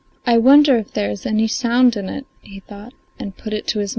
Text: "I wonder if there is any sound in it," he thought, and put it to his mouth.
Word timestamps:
"I 0.25 0.39
wonder 0.39 0.77
if 0.77 0.93
there 0.93 1.11
is 1.11 1.27
any 1.27 1.45
sound 1.47 1.95
in 1.95 2.09
it," 2.09 2.25
he 2.41 2.59
thought, 2.61 2.95
and 3.19 3.37
put 3.37 3.53
it 3.53 3.67
to 3.67 3.77
his 3.77 3.89
mouth. 3.89 3.89